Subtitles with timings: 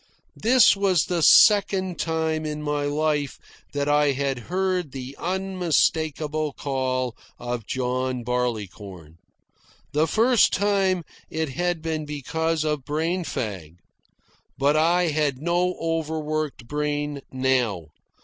[0.41, 3.37] This was the second time in my life
[3.71, 9.19] that I had heard the unmistakable call of John Barleycorn.
[9.91, 13.75] The first time it had been because of brain fag.
[14.57, 17.89] But I had no over worked brain now.